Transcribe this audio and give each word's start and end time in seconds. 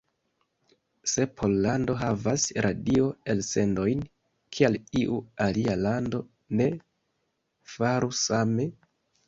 Se 1.11 1.25
Pollando 1.41 1.95
havas 1.99 2.45
radio-elsendojn, 2.67 4.01
kial 4.59 4.79
iu 5.03 5.21
alia 5.47 5.79
lando 5.85 6.25
ne 6.63 6.71
faru 7.77 8.13
same? 8.27 8.71